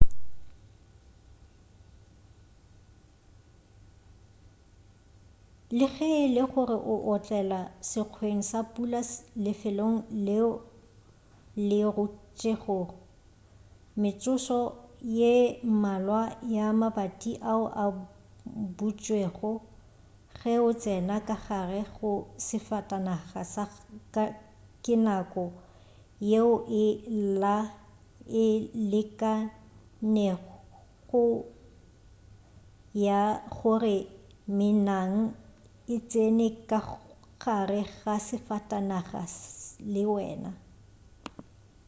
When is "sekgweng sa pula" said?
7.91-9.01